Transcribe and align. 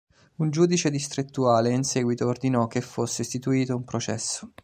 Un 0.37 0.49
giudice 0.49 0.89
distrettuale 0.89 1.69
in 1.71 1.83
seguito 1.83 2.25
ordinò 2.25 2.65
che 2.65 2.81
fosse 2.81 3.21
istituito 3.21 3.75
un 3.75 3.83
processo. 3.83 4.53